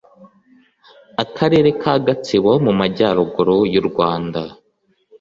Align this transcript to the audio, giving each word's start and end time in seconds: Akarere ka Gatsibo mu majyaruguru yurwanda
Akarere 1.23 1.69
ka 1.81 1.93
Gatsibo 2.05 2.51
mu 2.65 2.71
majyaruguru 2.79 3.57
yurwanda 3.73 4.41